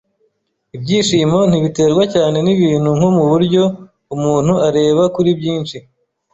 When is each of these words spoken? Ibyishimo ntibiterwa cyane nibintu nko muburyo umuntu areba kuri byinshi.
Ibyishimo 0.75 1.39
ntibiterwa 1.49 2.03
cyane 2.13 2.37
nibintu 2.45 2.89
nko 2.97 3.07
muburyo 3.15 3.63
umuntu 4.15 4.53
areba 4.67 5.03
kuri 5.15 5.29
byinshi. 5.39 5.77